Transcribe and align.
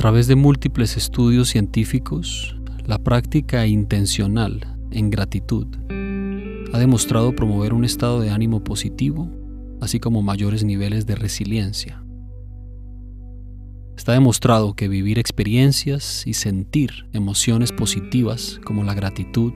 través 0.00 0.26
de 0.26 0.34
múltiples 0.34 0.96
estudios 0.96 1.50
científicos, 1.50 2.56
la 2.86 2.96
práctica 2.96 3.66
intencional 3.66 4.78
en 4.90 5.10
gratitud 5.10 5.66
ha 6.72 6.78
demostrado 6.78 7.36
promover 7.36 7.74
un 7.74 7.84
estado 7.84 8.18
de 8.18 8.30
ánimo 8.30 8.64
positivo, 8.64 9.30
así 9.82 10.00
como 10.00 10.22
mayores 10.22 10.64
niveles 10.64 11.04
de 11.04 11.16
resiliencia. 11.16 12.02
Está 13.94 14.14
demostrado 14.14 14.72
que 14.72 14.88
vivir 14.88 15.18
experiencias 15.18 16.26
y 16.26 16.32
sentir 16.32 17.06
emociones 17.12 17.70
positivas 17.70 18.58
como 18.64 18.84
la 18.84 18.94
gratitud, 18.94 19.52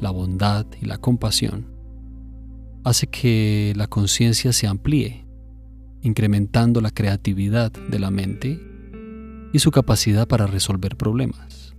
la 0.00 0.10
bondad 0.10 0.64
y 0.80 0.86
la 0.86 0.96
compasión 0.96 1.66
hace 2.82 3.08
que 3.08 3.74
la 3.76 3.88
conciencia 3.88 4.54
se 4.54 4.68
amplíe, 4.68 5.26
incrementando 6.00 6.80
la 6.80 6.92
creatividad 6.92 7.72
de 7.72 7.98
la 7.98 8.10
mente 8.10 8.75
y 9.52 9.58
su 9.58 9.70
capacidad 9.70 10.28
para 10.28 10.46
resolver 10.46 10.96
problemas. 10.96 11.74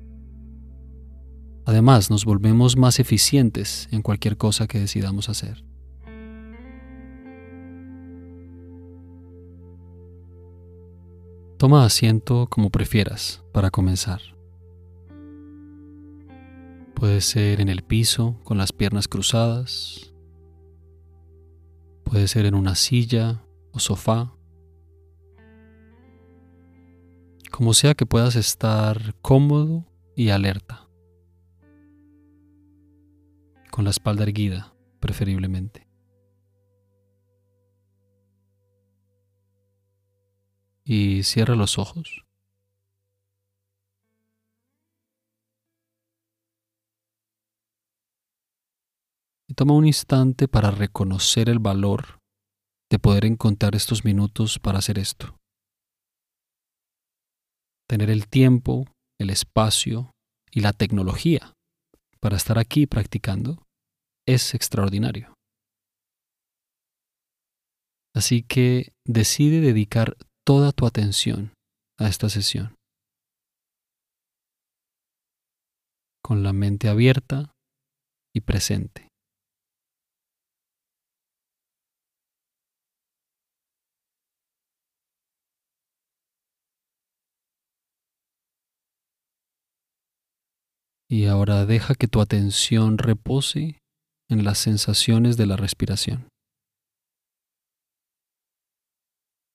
Además, 1.65 2.09
nos 2.09 2.25
volvemos 2.25 2.77
más 2.77 2.99
eficientes 2.99 3.89
en 3.91 4.01
cualquier 4.01 4.37
cosa 4.37 4.67
que 4.67 4.79
decidamos 4.79 5.29
hacer. 5.29 5.63
Toma 11.57 11.85
asiento 11.85 12.47
como 12.49 12.69
prefieras 12.69 13.43
para 13.51 13.71
comenzar. 13.71 14.21
Puede 16.93 17.21
ser 17.21 17.61
en 17.61 17.69
el 17.69 17.83
piso 17.83 18.39
con 18.43 18.57
las 18.57 18.71
piernas 18.71 19.07
cruzadas 19.07 20.13
Puede 22.09 22.29
ser 22.29 22.45
en 22.45 22.55
una 22.55 22.75
silla 22.75 23.43
o 23.73 23.79
sofá. 23.79 24.36
Como 27.51 27.73
sea 27.73 27.95
que 27.95 28.05
puedas 28.05 28.35
estar 28.35 29.15
cómodo 29.21 29.85
y 30.15 30.29
alerta. 30.29 30.87
Con 33.71 33.85
la 33.85 33.89
espalda 33.89 34.23
erguida, 34.23 34.73
preferiblemente. 34.99 35.87
Y 40.83 41.23
cierra 41.23 41.55
los 41.55 41.77
ojos. 41.77 42.23
Y 49.47 49.53
toma 49.53 49.73
un 49.73 49.85
instante 49.87 50.47
para 50.47 50.71
reconocer 50.71 51.49
el 51.49 51.59
valor 51.59 52.19
de 52.89 52.99
poder 52.99 53.25
encontrar 53.25 53.75
estos 53.75 54.05
minutos 54.05 54.59
para 54.59 54.79
hacer 54.79 54.99
esto. 54.99 55.37
Tener 57.89 58.09
el 58.09 58.27
tiempo, 58.27 58.85
el 59.19 59.29
espacio 59.29 60.11
y 60.51 60.61
la 60.61 60.73
tecnología 60.73 61.53
para 62.19 62.35
estar 62.35 62.59
aquí 62.59 62.85
practicando 62.85 63.65
es 64.27 64.53
extraordinario. 64.53 65.33
Así 68.13 68.43
que 68.43 68.93
decide 69.05 69.61
dedicar 69.61 70.17
toda 70.45 70.71
tu 70.71 70.85
atención 70.85 71.53
a 71.99 72.07
esta 72.07 72.29
sesión. 72.29 72.75
Con 76.23 76.43
la 76.43 76.51
mente 76.51 76.89
abierta 76.89 77.51
y 78.35 78.41
presente. 78.41 79.06
Y 91.09 91.25
ahora 91.25 91.65
deja 91.65 91.95
que 91.95 92.07
tu 92.07 92.19
atención 92.19 92.97
repose 92.97 93.79
en 94.29 94.43
las 94.43 94.57
sensaciones 94.57 95.37
de 95.37 95.45
la 95.45 95.55
respiración. 95.55 96.27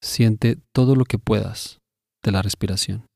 Siente 0.03 0.57
todo 0.75 0.97
lo 0.97 1.05
que 1.05 1.19
puedas 1.19 1.79
de 2.25 2.33
la 2.33 2.41
respiración. 2.43 3.07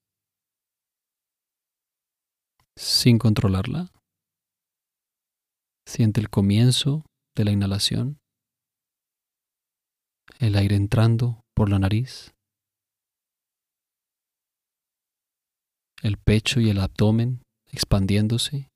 Sin 2.76 3.18
controlarla. 3.18 3.90
Siente 5.88 6.20
el 6.20 6.28
comienzo 6.28 7.06
de 7.34 7.44
la 7.44 7.52
inhalación, 7.52 8.18
el 10.40 10.56
aire 10.56 10.76
entrando 10.76 11.40
por 11.54 11.70
la 11.70 11.78
nariz, 11.78 12.34
el 16.02 16.18
pecho 16.18 16.60
y 16.60 16.68
el 16.68 16.80
abdomen 16.80 17.45
expandiéndose. 17.76 18.70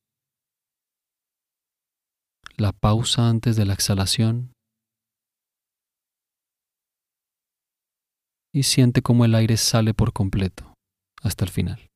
La 2.58 2.72
pausa 2.72 3.30
antes 3.30 3.56
de 3.56 3.64
la 3.64 3.72
exhalación. 3.72 4.52
Y 8.52 8.64
siente 8.64 9.00
cómo 9.00 9.24
el 9.24 9.34
aire 9.34 9.56
sale 9.56 9.94
por 9.94 10.12
completo 10.12 10.74
hasta 11.22 11.46
el 11.46 11.50
final. 11.50 11.89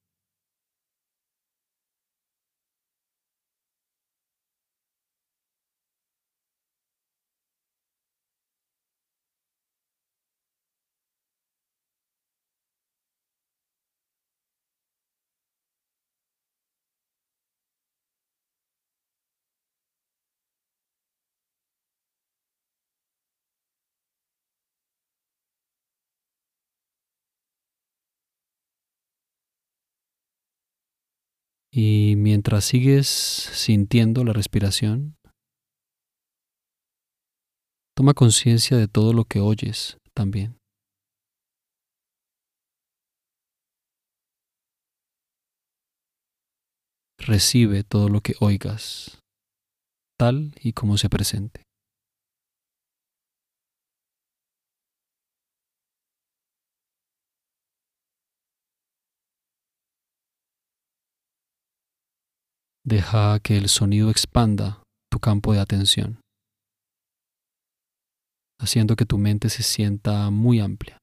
Y 31.76 32.14
mientras 32.16 32.66
sigues 32.66 33.08
sintiendo 33.08 34.22
la 34.22 34.32
respiración, 34.32 35.16
toma 37.96 38.14
conciencia 38.14 38.76
de 38.76 38.86
todo 38.86 39.12
lo 39.12 39.24
que 39.24 39.40
oyes 39.40 39.98
también. 40.14 40.56
Recibe 47.18 47.82
todo 47.82 48.08
lo 48.08 48.20
que 48.20 48.34
oigas, 48.38 49.18
tal 50.16 50.54
y 50.62 50.74
como 50.74 50.96
se 50.96 51.08
presente. 51.08 51.64
Deja 62.86 63.40
que 63.40 63.56
el 63.56 63.70
sonido 63.70 64.10
expanda 64.10 64.82
tu 65.10 65.18
campo 65.18 65.54
de 65.54 65.60
atención, 65.60 66.20
haciendo 68.60 68.94
que 68.94 69.06
tu 69.06 69.16
mente 69.16 69.48
se 69.48 69.62
sienta 69.62 70.28
muy 70.28 70.60
amplia. 70.60 70.98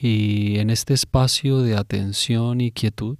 Y 0.00 0.60
en 0.60 0.70
este 0.70 0.94
espacio 0.94 1.58
de 1.58 1.76
atención 1.76 2.60
y 2.60 2.70
quietud, 2.70 3.18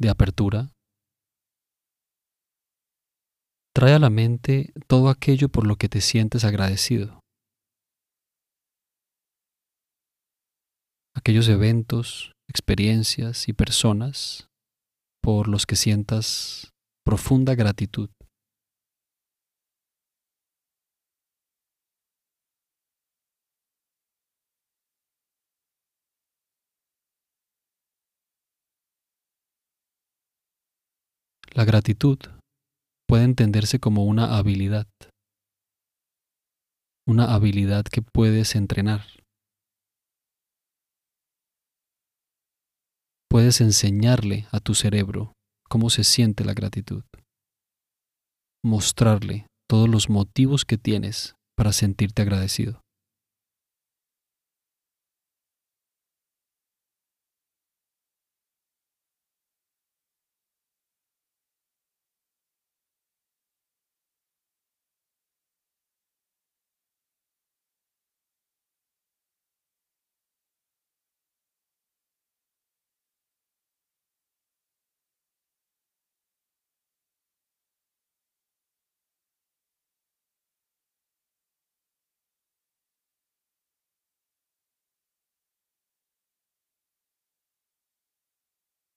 de 0.00 0.08
apertura, 0.08 0.72
trae 3.74 3.92
a 3.92 3.98
la 3.98 4.08
mente 4.08 4.72
todo 4.86 5.10
aquello 5.10 5.50
por 5.50 5.66
lo 5.66 5.76
que 5.76 5.90
te 5.90 6.00
sientes 6.00 6.44
agradecido. 6.44 7.20
Aquellos 11.14 11.48
eventos, 11.48 12.32
experiencias 12.48 13.48
y 13.48 13.52
personas 13.52 14.48
por 15.22 15.46
los 15.46 15.66
que 15.66 15.76
sientas 15.76 16.70
profunda 17.04 17.54
gratitud. 17.54 18.08
La 31.56 31.64
gratitud 31.64 32.18
puede 33.08 33.24
entenderse 33.24 33.80
como 33.80 34.04
una 34.04 34.36
habilidad, 34.36 34.86
una 37.08 37.34
habilidad 37.34 37.84
que 37.84 38.02
puedes 38.02 38.54
entrenar. 38.54 39.06
Puedes 43.30 43.62
enseñarle 43.62 44.46
a 44.52 44.60
tu 44.60 44.74
cerebro 44.74 45.32
cómo 45.66 45.88
se 45.88 46.04
siente 46.04 46.44
la 46.44 46.52
gratitud, 46.52 47.04
mostrarle 48.62 49.46
todos 49.66 49.88
los 49.88 50.10
motivos 50.10 50.66
que 50.66 50.76
tienes 50.76 51.36
para 51.56 51.72
sentirte 51.72 52.20
agradecido. 52.20 52.82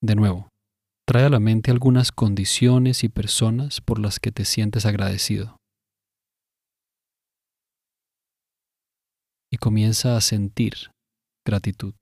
De 0.01 0.15
nuevo, 0.15 0.47
trae 1.05 1.25
a 1.25 1.29
la 1.29 1.41
mente 1.41 1.71
algunas 1.71 2.13
condiciones 2.13 3.03
y 3.03 3.09
personas 3.09 3.81
por 3.81 3.99
las 3.99 4.19
que 4.19 4.31
te 4.31 4.45
sientes 4.45 4.85
agradecido. 4.85 5.57
Y 9.51 9.57
comienza 9.57 10.15
a 10.15 10.21
sentir 10.21 10.91
gratitud. 11.45 11.95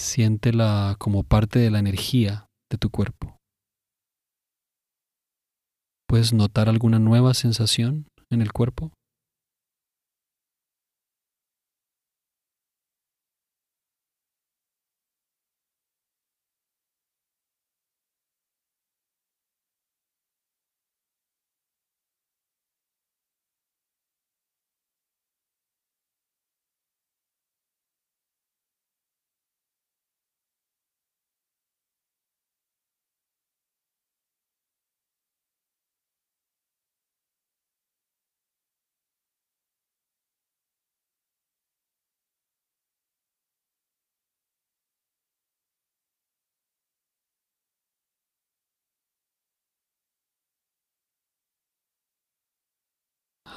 Siéntela 0.00 0.96
como 0.98 1.24
parte 1.24 1.58
de 1.58 1.70
la 1.70 1.80
energía 1.80 2.46
de 2.70 2.78
tu 2.78 2.88
cuerpo. 2.88 3.36
¿Puedes 6.08 6.32
notar 6.32 6.70
alguna 6.70 6.98
nueva 6.98 7.34
sensación 7.34 8.06
en 8.30 8.40
el 8.40 8.52
cuerpo? 8.52 8.92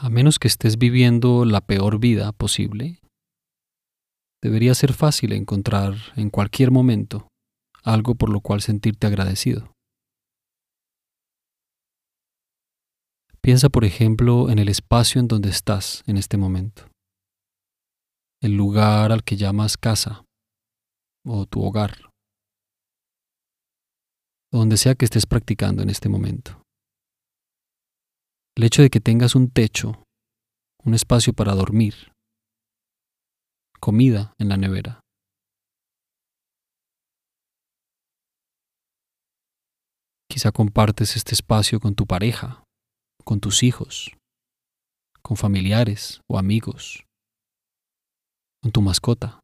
A 0.01 0.09
menos 0.09 0.39
que 0.39 0.48
estés 0.48 0.80
viviendo 0.80 1.45
la 1.45 1.62
peor 1.62 2.00
vida 2.00 2.31
posible, 2.31 3.00
debería 4.42 4.74
ser 4.74 4.94
fácil 4.94 5.31
encontrar 5.31 5.94
en 6.15 6.31
cualquier 6.31 6.71
momento 6.71 7.27
algo 7.83 8.15
por 8.15 8.30
lo 8.30 8.42
cual 8.42 8.62
sentirte 8.62 9.06
agradecido. 9.06 9.71
Piensa, 13.42 13.69
por 13.69 13.86
ejemplo, 13.86 14.50
en 14.50 14.57
el 14.57 14.69
espacio 14.69 15.21
en 15.21 15.27
donde 15.27 15.50
estás 15.50 16.01
en 16.07 16.18
este 16.18 16.36
momento, 16.36 16.89
el 18.41 18.58
lugar 18.58 19.12
al 19.12 19.24
que 19.24 19.38
llamas 19.38 19.77
casa 19.77 20.25
o 21.24 21.46
tu 21.46 21.63
hogar, 21.63 22.10
donde 24.51 24.77
sea 24.77 24.96
que 24.96 25.05
estés 25.05 25.27
practicando 25.27 25.84
en 25.84 25.91
este 25.91 26.10
momento. 26.10 26.60
El 28.58 28.65
hecho 28.65 28.81
de 28.81 28.89
que 28.89 29.00
tengas 29.00 29.36
un 29.36 29.50
techo, 29.50 30.03
un 30.84 30.93
espacio 30.93 31.34
para 31.34 31.53
dormir, 31.53 32.12
comida 33.79 34.34
en 34.38 34.50
la 34.50 34.58
nevera. 34.58 35.00
Quizá 40.29 40.51
compartes 40.51 41.15
este 41.15 41.34
espacio 41.34 41.79
con 41.79 41.96
tu 41.96 42.05
pareja, 42.05 42.63
con 43.24 43.39
tus 43.39 43.63
hijos, 43.63 44.12
con 45.22 45.38
familiares 45.38 46.22
o 46.29 46.38
amigos, 46.38 47.05
con 48.62 48.72
tu 48.72 48.81
mascota. 48.81 49.40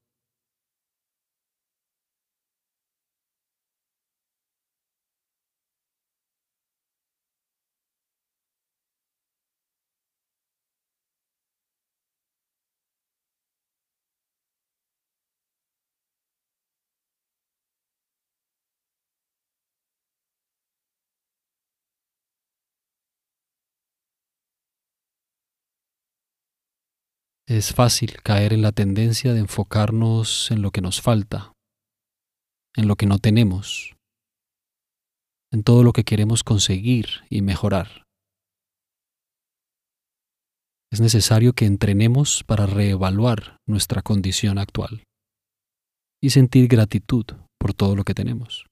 Es 27.50 27.74
fácil 27.74 28.22
caer 28.24 28.52
en 28.52 28.62
la 28.62 28.74
tendencia 28.74 29.32
de 29.32 29.40
enfocarnos 29.40 30.52
en 30.52 30.62
lo 30.62 30.72
que 30.72 30.82
nos 30.82 31.02
falta, 31.02 31.54
en 32.76 32.90
lo 32.90 32.98
que 32.98 33.06
no 33.06 33.20
tenemos, 33.20 33.96
en 35.54 35.64
todo 35.64 35.82
lo 35.84 35.94
que 35.94 36.04
queremos 36.04 36.44
conseguir 36.44 37.08
y 37.30 37.42
mejorar. 37.42 38.04
Es 40.92 41.00
necesario 41.00 41.54
que 41.54 41.66
entrenemos 41.66 42.44
para 42.44 42.66
reevaluar 42.66 43.60
nuestra 43.66 44.02
condición 44.02 44.58
actual 44.58 45.06
y 46.22 46.32
sentir 46.32 46.68
gratitud 46.68 47.28
por 47.58 47.74
todo 47.74 47.96
lo 47.96 48.04
que 48.04 48.14
tenemos. 48.14 48.67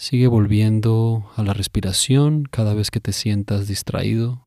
Sigue 0.00 0.28
volviendo 0.28 1.28
a 1.34 1.42
la 1.42 1.52
respiración 1.52 2.44
cada 2.44 2.72
vez 2.72 2.92
que 2.92 3.00
te 3.00 3.12
sientas 3.12 3.66
distraído. 3.66 4.44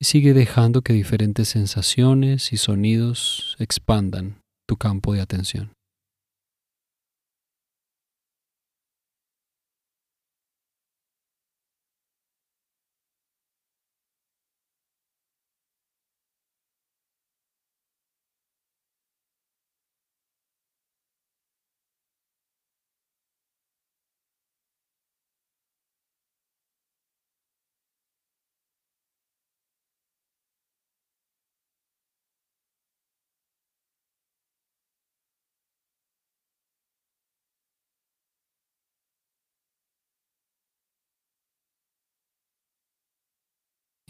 Y 0.00 0.06
sigue 0.06 0.32
dejando 0.32 0.80
que 0.80 0.94
diferentes 0.94 1.48
sensaciones 1.48 2.52
y 2.52 2.56
sonidos 2.56 3.56
expandan 3.58 4.40
tu 4.66 4.78
campo 4.78 5.12
de 5.12 5.20
atención. 5.20 5.74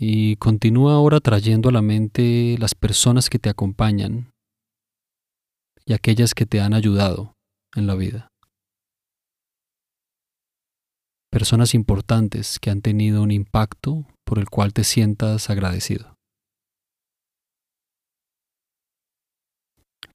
Y 0.05 0.35
continúa 0.35 0.95
ahora 0.95 1.21
trayendo 1.21 1.69
a 1.69 1.73
la 1.73 1.81
mente 1.81 2.57
las 2.59 2.75
personas 2.75 3.31
que 3.31 3.39
te 3.39 3.49
acompañan 3.49 4.33
y 5.87 5.93
aquellas 5.93 6.35
que 6.35 6.45
te 6.45 6.61
han 6.61 6.75
ayudado 6.75 7.35
en 7.77 7.87
la 7.87 7.95
vida. 7.95 8.27
Personas 11.31 11.73
importantes 11.73 12.59
que 12.59 12.71
han 12.71 12.83
tenido 12.83 13.23
un 13.23 13.31
impacto 13.31 14.05
por 14.27 14.41
el 14.41 14.51
cual 14.51 14.73
te 14.73 14.83
sientas 14.83 15.51
agradecido. 15.51 16.17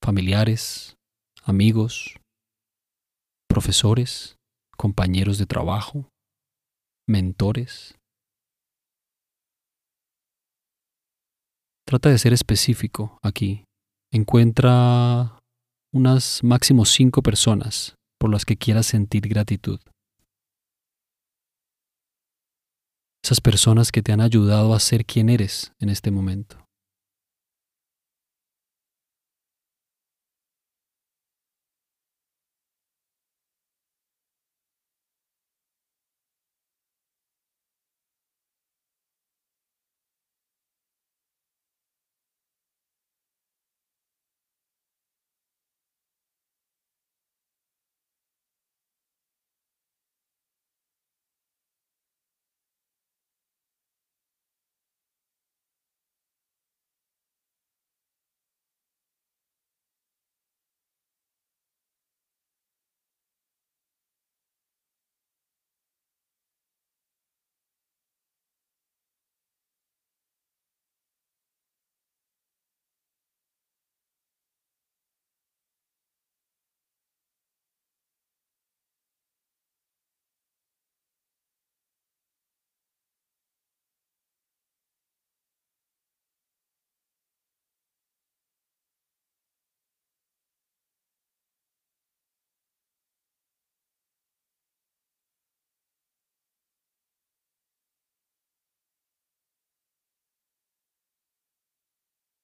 Familiares, 0.01 0.97
amigos, 1.43 2.19
profesores, 3.47 4.35
compañeros 4.75 5.37
de 5.37 5.45
trabajo, 5.45 6.09
mentores, 7.07 7.96
Trata 11.87 12.09
de 12.09 12.17
ser 12.17 12.33
específico 12.33 13.17
aquí. 13.23 13.63
Encuentra 14.11 15.39
unas 15.93 16.43
máximo 16.43 16.83
cinco 16.83 17.23
personas 17.23 17.95
por 18.19 18.29
las 18.29 18.43
que 18.43 18.57
quieras 18.57 18.87
sentir 18.87 19.29
gratitud. 19.29 19.79
Esas 23.23 23.39
personas 23.39 23.93
que 23.93 24.01
te 24.01 24.11
han 24.11 24.19
ayudado 24.19 24.73
a 24.73 24.81
ser 24.81 25.05
quien 25.05 25.29
eres 25.29 25.71
en 25.79 25.87
este 25.87 26.11
momento. 26.11 26.66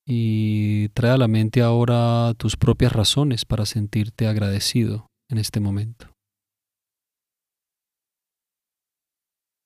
Y 0.05 0.89
trae 0.89 1.11
a 1.11 1.17
la 1.17 1.27
mente 1.27 1.61
ahora 1.61 2.33
tus 2.37 2.57
propias 2.57 2.93
razones 2.93 3.45
para 3.45 3.65
sentirte 3.65 4.27
agradecido 4.27 5.07
en 5.29 5.37
este 5.37 5.59
momento. 5.59 6.11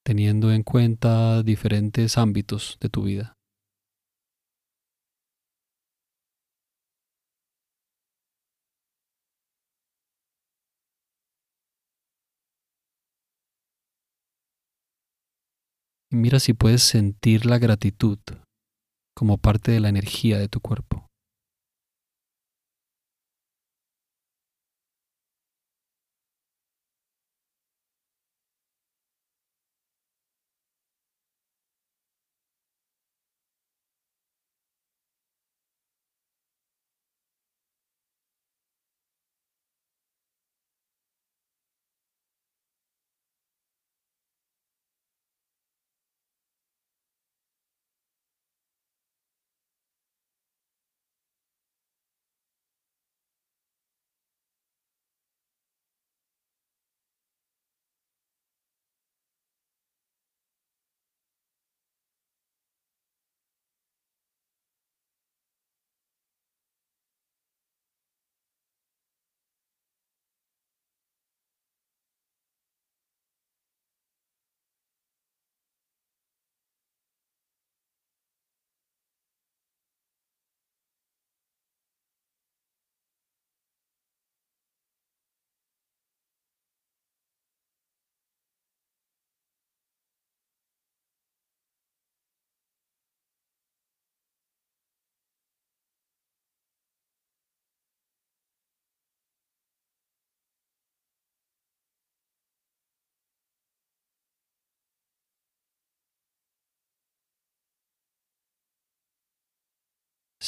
Teniendo 0.06 0.52
en 0.52 0.64
cuenta 0.64 1.44
diferentes 1.44 2.18
ámbitos 2.18 2.78
de 2.80 2.90
tu 2.90 3.04
vida. 3.04 3.34
Y 16.10 16.16
mira 16.16 16.40
si 16.40 16.54
puedes 16.54 16.84
sentir 16.84 17.46
la 17.46 17.58
gratitud 17.58 18.20
como 19.18 19.40
parte 19.40 19.72
de 19.72 19.80
la 19.80 19.90
energía 19.90 20.38
de 20.38 20.48
tu 20.48 20.60
cuerpo. 20.60 21.07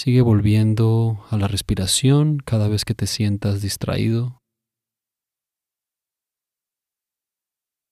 Sigue 0.02 0.22
volviendo 0.22 1.26
a 1.30 1.36
la 1.36 1.50
respiración 1.50 2.38
cada 2.38 2.70
vez 2.70 2.86
que 2.86 2.96
te 2.96 3.06
sientas 3.06 3.62
distraído. 3.62 4.40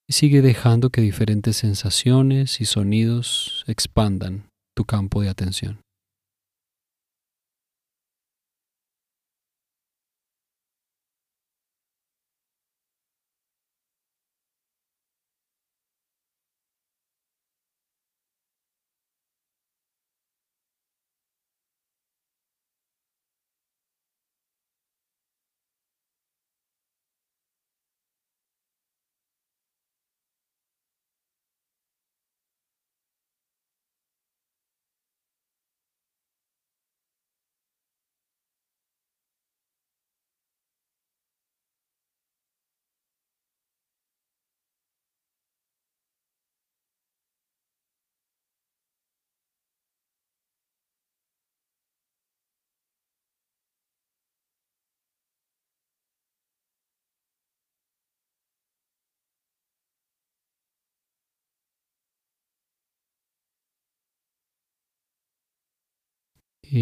Y 0.07 0.13
sigue 0.13 0.41
dejando 0.41 0.89
que 0.89 1.01
diferentes 1.01 1.57
sensaciones 1.57 2.61
y 2.61 2.65
sonidos 2.65 3.65
expandan 3.67 4.47
tu 4.73 4.85
campo 4.85 5.21
de 5.21 5.27
atención. 5.27 5.81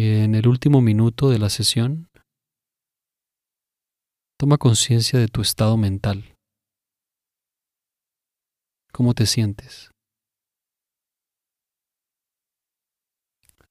En 0.02 0.34
el 0.34 0.46
último 0.46 0.80
minuto 0.80 1.30
de 1.30 1.38
la 1.38 1.48
sesión, 1.48 2.08
toma 4.38 4.58
conciencia 4.58 5.18
de 5.18 5.28
tu 5.28 5.40
estado 5.40 5.76
mental. 5.76 6.36
¿Cómo 8.92 9.14
te 9.14 9.26
sientes? 9.26 9.90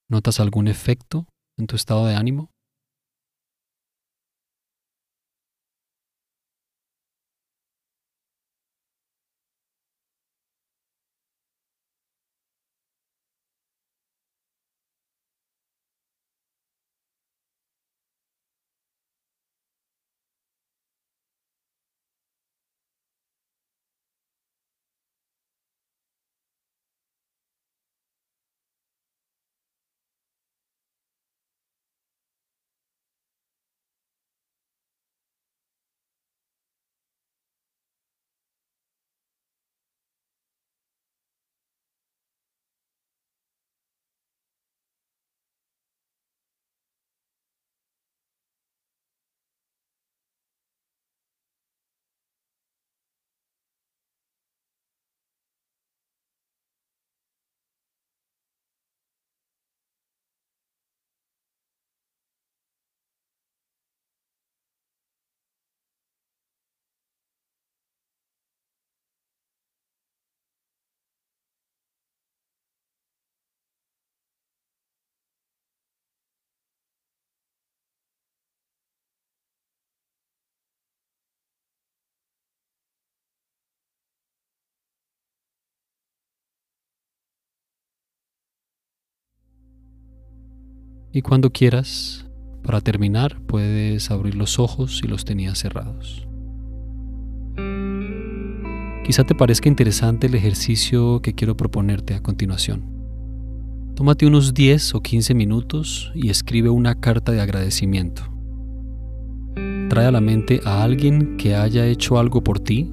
¿Notas 0.09 0.39
algún 0.39 0.67
efecto 0.67 1.27
en 1.57 1.67
tu 1.67 1.75
estado 1.75 2.05
de 2.05 2.15
ánimo? 2.15 2.54
Y 91.15 91.21
cuando 91.21 91.49
quieras, 91.49 92.25
para 92.61 92.81
terminar, 92.81 93.39
puedes 93.47 94.11
abrir 94.11 94.35
los 94.35 94.59
ojos 94.59 94.97
si 94.97 95.07
los 95.07 95.23
tenías 95.23 95.57
cerrados. 95.57 96.27
Quizá 99.05 99.23
te 99.23 99.33
parezca 99.33 99.69
interesante 99.69 100.27
el 100.27 100.35
ejercicio 100.35 101.21
que 101.21 101.33
quiero 101.33 101.55
proponerte 101.55 102.15
a 102.15 102.21
continuación. 102.21 102.83
Tómate 103.95 104.25
unos 104.25 104.53
10 104.53 104.95
o 104.95 105.01
15 105.01 105.33
minutos 105.35 106.11
y 106.15 106.29
escribe 106.29 106.69
una 106.69 106.95
carta 106.99 107.31
de 107.31 107.39
agradecimiento. 107.39 108.23
Trae 109.87 110.07
a 110.07 110.11
la 110.11 110.19
mente 110.19 110.59
a 110.65 110.83
alguien 110.83 111.37
que 111.37 111.55
haya 111.55 111.87
hecho 111.87 112.19
algo 112.19 112.43
por 112.43 112.59
ti, 112.59 112.91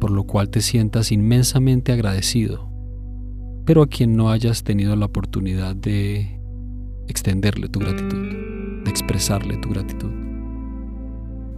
por 0.00 0.10
lo 0.10 0.24
cual 0.24 0.48
te 0.48 0.62
sientas 0.62 1.12
inmensamente 1.12 1.92
agradecido, 1.92 2.70
pero 3.66 3.82
a 3.82 3.88
quien 3.88 4.16
no 4.16 4.30
hayas 4.30 4.62
tenido 4.64 4.96
la 4.96 5.04
oportunidad 5.04 5.76
de 5.76 6.37
extenderle 7.08 7.68
tu 7.68 7.80
gratitud, 7.80 8.84
de 8.84 8.90
expresarle 8.90 9.56
tu 9.56 9.70
gratitud. 9.70 10.10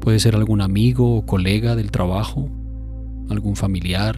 Puede 0.01 0.19
ser 0.19 0.35
algún 0.35 0.63
amigo 0.63 1.17
o 1.17 1.27
colega 1.27 1.77
del 1.77 1.91
trabajo, 1.91 2.49
algún 3.29 3.57
familiar, 3.57 4.17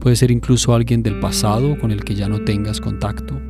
puede 0.00 0.16
ser 0.16 0.30
incluso 0.30 0.74
alguien 0.74 1.02
del 1.02 1.20
pasado 1.20 1.78
con 1.78 1.90
el 1.90 2.04
que 2.04 2.14
ya 2.14 2.28
no 2.28 2.44
tengas 2.44 2.80
contacto. 2.80 3.40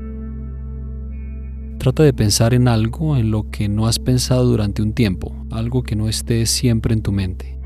Trata 1.78 2.02
de 2.02 2.12
pensar 2.12 2.54
en 2.54 2.66
algo 2.66 3.16
en 3.16 3.30
lo 3.30 3.50
que 3.50 3.68
no 3.68 3.87
has 3.87 3.98
pensado 3.98 4.44
durante 4.46 4.82
un 4.82 4.92
tiempo, 4.94 5.32
algo 5.50 5.84
que 5.84 5.94
no 5.94 6.08
esté 6.08 6.44
siempre 6.46 6.92
en 6.92 7.02
tu 7.02 7.12
mente. 7.12 7.58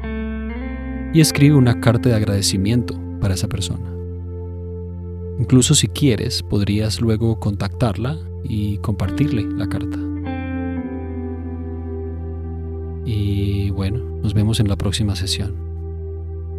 Y 1.15 1.21
escribe 1.21 1.57
una 1.57 1.81
carta 1.81 2.11
de 2.11 2.15
agradecimiento 2.15 3.01
para 3.21 3.35
esa 3.35 3.49
persona. 3.49 3.91
Incluso 5.39 5.75
si 5.75 5.89
quieres, 5.89 6.43
podrías 6.43 7.01
luego 7.01 7.41
contactarla 7.41 8.19
y 8.45 8.79
compartirle 8.79 9.43
la 9.45 9.69
carta. 9.69 9.99
Y 13.05 13.71
bueno, 13.71 13.99
nos 14.23 14.35
vemos 14.35 14.61
en 14.61 14.69
la 14.69 14.77
próxima 14.77 15.17
sesión. 15.17 15.55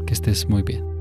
Que 0.06 0.13
estés 0.13 0.50
muy 0.50 0.63
bien. 0.63 0.92